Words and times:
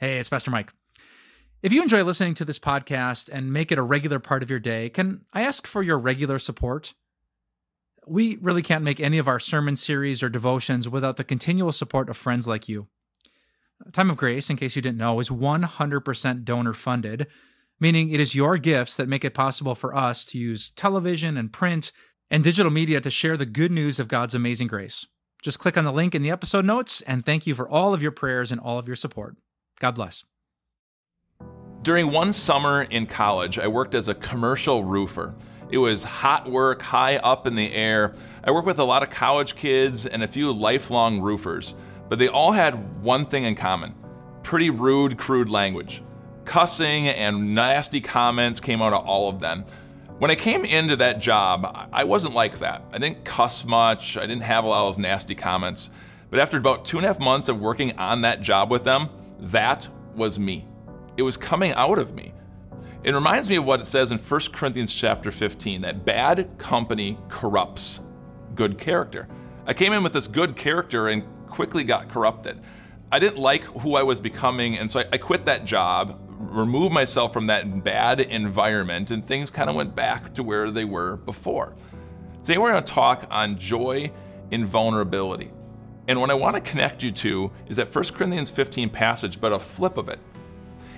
Hey, 0.00 0.20
it's 0.20 0.28
Pastor 0.28 0.52
Mike. 0.52 0.72
If 1.60 1.72
you 1.72 1.82
enjoy 1.82 2.04
listening 2.04 2.34
to 2.34 2.44
this 2.44 2.60
podcast 2.60 3.28
and 3.32 3.52
make 3.52 3.72
it 3.72 3.78
a 3.78 3.82
regular 3.82 4.20
part 4.20 4.44
of 4.44 4.50
your 4.50 4.60
day, 4.60 4.90
can 4.90 5.22
I 5.32 5.42
ask 5.42 5.66
for 5.66 5.82
your 5.82 5.98
regular 5.98 6.38
support? 6.38 6.94
We 8.06 8.36
really 8.36 8.62
can't 8.62 8.84
make 8.84 9.00
any 9.00 9.18
of 9.18 9.26
our 9.26 9.40
sermon 9.40 9.74
series 9.74 10.22
or 10.22 10.28
devotions 10.28 10.88
without 10.88 11.16
the 11.16 11.24
continual 11.24 11.72
support 11.72 12.08
of 12.08 12.16
friends 12.16 12.46
like 12.46 12.68
you. 12.68 12.86
Time 13.90 14.08
of 14.08 14.16
Grace, 14.16 14.48
in 14.48 14.56
case 14.56 14.76
you 14.76 14.82
didn't 14.82 14.98
know, 14.98 15.18
is 15.18 15.30
100% 15.30 16.44
donor 16.44 16.74
funded, 16.74 17.26
meaning 17.80 18.10
it 18.12 18.20
is 18.20 18.36
your 18.36 18.56
gifts 18.56 18.94
that 18.94 19.08
make 19.08 19.24
it 19.24 19.34
possible 19.34 19.74
for 19.74 19.96
us 19.96 20.24
to 20.26 20.38
use 20.38 20.70
television 20.70 21.36
and 21.36 21.52
print 21.52 21.90
and 22.30 22.44
digital 22.44 22.70
media 22.70 23.00
to 23.00 23.10
share 23.10 23.36
the 23.36 23.46
good 23.46 23.72
news 23.72 23.98
of 23.98 24.06
God's 24.06 24.36
amazing 24.36 24.68
grace. 24.68 25.08
Just 25.42 25.58
click 25.58 25.76
on 25.76 25.84
the 25.84 25.92
link 25.92 26.14
in 26.14 26.22
the 26.22 26.30
episode 26.30 26.64
notes, 26.64 27.00
and 27.00 27.26
thank 27.26 27.48
you 27.48 27.56
for 27.56 27.68
all 27.68 27.92
of 27.94 28.02
your 28.02 28.12
prayers 28.12 28.52
and 28.52 28.60
all 28.60 28.78
of 28.78 28.86
your 28.86 28.94
support. 28.94 29.36
God 29.80 29.94
bless. 29.94 30.24
During 31.82 32.10
one 32.10 32.32
summer 32.32 32.82
in 32.82 33.06
college, 33.06 33.58
I 33.58 33.68
worked 33.68 33.94
as 33.94 34.08
a 34.08 34.14
commercial 34.14 34.84
roofer. 34.84 35.34
It 35.70 35.78
was 35.78 36.02
hot 36.02 36.50
work, 36.50 36.82
high 36.82 37.16
up 37.16 37.46
in 37.46 37.54
the 37.54 37.72
air. 37.72 38.14
I 38.42 38.50
worked 38.50 38.66
with 38.66 38.78
a 38.78 38.84
lot 38.84 39.02
of 39.02 39.10
college 39.10 39.54
kids 39.54 40.06
and 40.06 40.22
a 40.22 40.28
few 40.28 40.52
lifelong 40.52 41.20
roofers, 41.20 41.74
but 42.08 42.18
they 42.18 42.28
all 42.28 42.52
had 42.52 43.02
one 43.02 43.26
thing 43.26 43.44
in 43.44 43.54
common 43.54 43.94
pretty 44.42 44.70
rude, 44.70 45.18
crude 45.18 45.50
language. 45.50 46.02
Cussing 46.46 47.08
and 47.08 47.54
nasty 47.54 48.00
comments 48.00 48.60
came 48.60 48.80
out 48.80 48.94
of 48.94 49.04
all 49.06 49.28
of 49.28 49.40
them. 49.40 49.64
When 50.18 50.30
I 50.30 50.34
came 50.34 50.64
into 50.64 50.96
that 50.96 51.20
job, 51.20 51.88
I 51.92 52.04
wasn't 52.04 52.32
like 52.32 52.58
that. 52.60 52.82
I 52.92 52.98
didn't 52.98 53.24
cuss 53.24 53.64
much, 53.64 54.16
I 54.16 54.22
didn't 54.22 54.42
have 54.42 54.64
a 54.64 54.68
lot 54.68 54.88
of 54.88 54.94
those 54.94 54.98
nasty 54.98 55.34
comments. 55.34 55.90
But 56.30 56.40
after 56.40 56.56
about 56.56 56.86
two 56.86 56.96
and 56.96 57.04
a 57.04 57.08
half 57.08 57.20
months 57.20 57.48
of 57.48 57.60
working 57.60 57.96
on 57.98 58.22
that 58.22 58.40
job 58.40 58.70
with 58.70 58.84
them, 58.84 59.10
that 59.38 59.88
was 60.14 60.38
me. 60.38 60.66
It 61.16 61.22
was 61.22 61.36
coming 61.36 61.72
out 61.72 61.98
of 61.98 62.14
me. 62.14 62.32
It 63.04 63.14
reminds 63.14 63.48
me 63.48 63.56
of 63.56 63.64
what 63.64 63.80
it 63.80 63.86
says 63.86 64.10
in 64.10 64.18
1 64.18 64.40
Corinthians 64.52 64.92
chapter 64.92 65.30
15 65.30 65.82
that 65.82 66.04
bad 66.04 66.50
company 66.58 67.18
corrupts 67.28 68.00
good 68.54 68.76
character. 68.76 69.28
I 69.66 69.72
came 69.72 69.92
in 69.92 70.02
with 70.02 70.12
this 70.12 70.26
good 70.26 70.56
character 70.56 71.08
and 71.08 71.22
quickly 71.48 71.84
got 71.84 72.08
corrupted. 72.08 72.60
I 73.10 73.18
didn't 73.18 73.38
like 73.38 73.62
who 73.64 73.94
I 73.94 74.02
was 74.02 74.20
becoming, 74.20 74.76
and 74.78 74.90
so 74.90 75.00
I, 75.00 75.04
I 75.12 75.18
quit 75.18 75.44
that 75.44 75.64
job, 75.64 76.20
removed 76.28 76.92
myself 76.92 77.32
from 77.32 77.46
that 77.46 77.84
bad 77.84 78.20
environment, 78.20 79.12
and 79.12 79.24
things 79.24 79.50
kind 79.50 79.70
of 79.70 79.76
went 79.76 79.94
back 79.94 80.34
to 80.34 80.42
where 80.42 80.70
they 80.70 80.84
were 80.84 81.16
before. 81.18 81.74
Today, 82.42 82.58
we're 82.58 82.72
going 82.72 82.82
to 82.82 82.92
talk 82.92 83.26
on 83.30 83.56
joy 83.58 84.10
in 84.50 84.66
vulnerability. 84.66 85.50
And 86.08 86.18
what 86.18 86.30
I 86.30 86.34
want 86.34 86.56
to 86.56 86.62
connect 86.62 87.02
you 87.02 87.12
to 87.12 87.50
is 87.68 87.76
that 87.76 87.94
1 87.94 88.04
Corinthians 88.14 88.50
15 88.50 88.88
passage, 88.88 89.40
but 89.40 89.52
a 89.52 89.58
flip 89.58 89.98
of 89.98 90.08
it. 90.08 90.18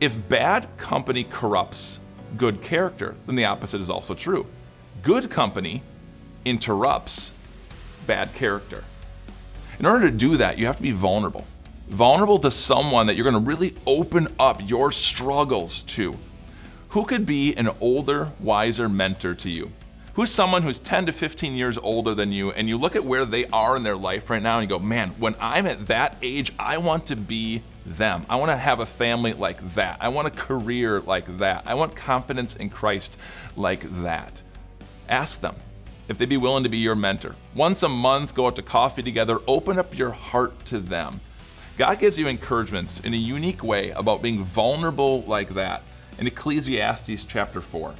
If 0.00 0.28
bad 0.28 0.68
company 0.78 1.24
corrupts 1.24 1.98
good 2.36 2.62
character, 2.62 3.16
then 3.26 3.34
the 3.34 3.44
opposite 3.44 3.80
is 3.80 3.90
also 3.90 4.14
true. 4.14 4.46
Good 5.02 5.28
company 5.28 5.82
interrupts 6.44 7.32
bad 8.06 8.32
character. 8.34 8.84
In 9.80 9.86
order 9.86 10.08
to 10.08 10.16
do 10.16 10.36
that, 10.36 10.56
you 10.56 10.66
have 10.66 10.76
to 10.76 10.82
be 10.82 10.92
vulnerable. 10.92 11.46
Vulnerable 11.88 12.38
to 12.38 12.50
someone 12.50 13.06
that 13.08 13.16
you're 13.16 13.28
going 13.28 13.34
to 13.34 13.40
really 13.40 13.74
open 13.86 14.28
up 14.38 14.68
your 14.68 14.92
struggles 14.92 15.82
to. 15.82 16.16
Who 16.90 17.04
could 17.04 17.26
be 17.26 17.54
an 17.56 17.70
older, 17.80 18.30
wiser 18.38 18.88
mentor 18.88 19.34
to 19.34 19.50
you? 19.50 19.72
Who's 20.14 20.30
someone 20.30 20.62
who's 20.62 20.78
10 20.78 21.06
to 21.06 21.12
15 21.12 21.54
years 21.54 21.78
older 21.78 22.14
than 22.14 22.32
you, 22.32 22.50
and 22.52 22.68
you 22.68 22.76
look 22.76 22.96
at 22.96 23.04
where 23.04 23.24
they 23.24 23.46
are 23.46 23.76
in 23.76 23.82
their 23.82 23.96
life 23.96 24.28
right 24.28 24.42
now 24.42 24.58
and 24.58 24.68
you 24.70 24.78
go, 24.78 24.82
man, 24.82 25.08
when 25.18 25.34
I'm 25.40 25.66
at 25.66 25.86
that 25.86 26.18
age, 26.20 26.52
I 26.58 26.76
want 26.76 27.06
to 27.06 27.16
be 27.16 27.62
them. 27.86 28.26
I 28.28 28.36
want 28.36 28.50
to 28.50 28.56
have 28.56 28.80
a 28.80 28.86
family 28.86 29.32
like 29.32 29.74
that. 29.74 29.96
I 30.00 30.08
want 30.08 30.28
a 30.28 30.30
career 30.30 31.00
like 31.00 31.38
that. 31.38 31.62
I 31.66 31.72
want 31.72 31.96
confidence 31.96 32.56
in 32.56 32.68
Christ 32.68 33.16
like 33.56 33.80
that. 34.02 34.42
Ask 35.08 35.40
them 35.40 35.56
if 36.08 36.18
they'd 36.18 36.28
be 36.28 36.36
willing 36.36 36.64
to 36.64 36.68
be 36.68 36.76
your 36.76 36.94
mentor. 36.94 37.34
Once 37.54 37.82
a 37.82 37.88
month, 37.88 38.34
go 38.34 38.46
out 38.46 38.56
to 38.56 38.62
coffee 38.62 39.02
together, 39.02 39.38
open 39.46 39.78
up 39.78 39.96
your 39.96 40.10
heart 40.10 40.66
to 40.66 40.78
them. 40.78 41.20
God 41.78 41.98
gives 41.98 42.18
you 42.18 42.28
encouragements 42.28 43.00
in 43.00 43.14
a 43.14 43.16
unique 43.16 43.64
way 43.64 43.90
about 43.90 44.20
being 44.20 44.44
vulnerable 44.44 45.22
like 45.22 45.54
that 45.54 45.82
in 46.18 46.26
Ecclesiastes 46.26 47.24
chapter 47.24 47.62
4. 47.62 47.94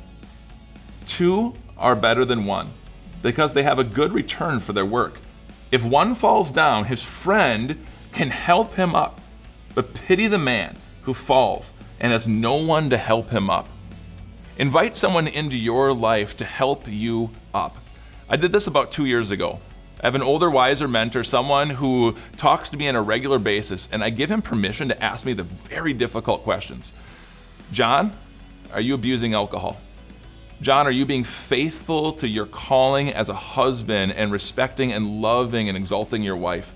Two 1.06 1.54
are 1.82 1.96
better 1.96 2.24
than 2.24 2.46
one 2.46 2.72
because 3.20 3.52
they 3.52 3.62
have 3.62 3.78
a 3.78 3.84
good 3.84 4.12
return 4.12 4.60
for 4.60 4.72
their 4.72 4.86
work. 4.86 5.18
If 5.70 5.84
one 5.84 6.14
falls 6.14 6.50
down, 6.50 6.84
his 6.84 7.02
friend 7.02 7.84
can 8.12 8.30
help 8.30 8.74
him 8.74 8.94
up. 8.94 9.20
But 9.74 9.94
pity 9.94 10.26
the 10.26 10.38
man 10.38 10.76
who 11.02 11.14
falls 11.14 11.72
and 12.00 12.12
has 12.12 12.28
no 12.28 12.54
one 12.54 12.90
to 12.90 12.96
help 12.96 13.30
him 13.30 13.50
up. 13.50 13.68
Invite 14.58 14.94
someone 14.94 15.26
into 15.26 15.56
your 15.56 15.94
life 15.94 16.36
to 16.36 16.44
help 16.44 16.86
you 16.86 17.30
up. 17.54 17.78
I 18.28 18.36
did 18.36 18.52
this 18.52 18.66
about 18.66 18.92
two 18.92 19.06
years 19.06 19.30
ago. 19.30 19.60
I 20.00 20.06
have 20.06 20.14
an 20.14 20.22
older, 20.22 20.50
wiser 20.50 20.88
mentor, 20.88 21.22
someone 21.22 21.70
who 21.70 22.16
talks 22.36 22.70
to 22.70 22.76
me 22.76 22.88
on 22.88 22.96
a 22.96 23.02
regular 23.02 23.38
basis, 23.38 23.88
and 23.92 24.02
I 24.02 24.10
give 24.10 24.30
him 24.30 24.42
permission 24.42 24.88
to 24.88 25.02
ask 25.02 25.24
me 25.24 25.32
the 25.32 25.44
very 25.44 25.92
difficult 25.92 26.42
questions. 26.42 26.92
John, 27.70 28.12
are 28.72 28.80
you 28.80 28.94
abusing 28.94 29.32
alcohol? 29.32 29.78
John, 30.62 30.86
are 30.86 30.92
you 30.92 31.04
being 31.04 31.24
faithful 31.24 32.12
to 32.12 32.28
your 32.28 32.46
calling 32.46 33.12
as 33.12 33.28
a 33.28 33.34
husband 33.34 34.12
and 34.12 34.30
respecting 34.30 34.92
and 34.92 35.20
loving 35.20 35.66
and 35.68 35.76
exalting 35.76 36.22
your 36.22 36.36
wife? 36.36 36.72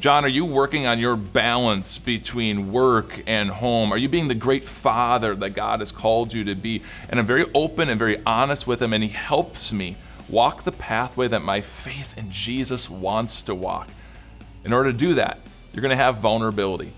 John, 0.00 0.24
are 0.24 0.28
you 0.28 0.44
working 0.44 0.88
on 0.88 0.98
your 0.98 1.14
balance 1.14 1.98
between 1.98 2.72
work 2.72 3.22
and 3.28 3.48
home? 3.48 3.92
Are 3.92 3.96
you 3.96 4.08
being 4.08 4.26
the 4.26 4.34
great 4.34 4.64
father 4.64 5.36
that 5.36 5.50
God 5.50 5.78
has 5.78 5.92
called 5.92 6.34
you 6.34 6.42
to 6.42 6.56
be? 6.56 6.82
And 7.10 7.20
I'm 7.20 7.26
very 7.26 7.46
open 7.54 7.88
and 7.88 7.96
very 7.96 8.20
honest 8.26 8.66
with 8.66 8.82
him, 8.82 8.92
and 8.92 9.04
he 9.04 9.10
helps 9.10 9.72
me 9.72 9.96
walk 10.28 10.64
the 10.64 10.72
pathway 10.72 11.28
that 11.28 11.42
my 11.42 11.60
faith 11.60 12.18
in 12.18 12.28
Jesus 12.28 12.90
wants 12.90 13.44
to 13.44 13.54
walk. 13.54 13.88
In 14.64 14.72
order 14.72 14.90
to 14.90 14.98
do 14.98 15.14
that, 15.14 15.38
you're 15.72 15.82
going 15.82 15.90
to 15.90 16.04
have 16.04 16.16
vulnerability. 16.16 16.92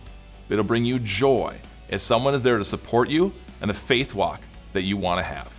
It'll 0.48 0.64
bring 0.64 0.86
you 0.86 1.00
joy 1.00 1.58
as 1.90 2.02
someone 2.02 2.32
is 2.32 2.42
there 2.42 2.56
to 2.56 2.64
support 2.64 3.10
you 3.10 3.34
and 3.60 3.68
the 3.68 3.74
faith 3.74 4.14
walk 4.14 4.40
that 4.72 4.84
you 4.84 4.96
want 4.96 5.18
to 5.18 5.22
have. 5.22 5.53